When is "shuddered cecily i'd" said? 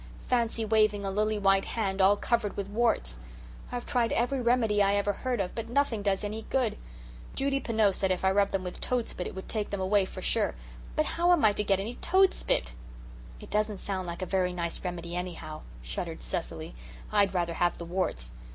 15.83-17.35